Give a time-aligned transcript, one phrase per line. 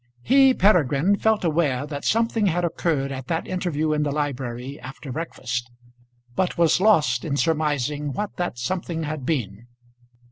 [0.23, 5.11] He, Peregrine, felt aware that something had occurred at that interview in the library after
[5.11, 5.69] breakfast,
[6.35, 9.67] but was lost in surmising what that something had been.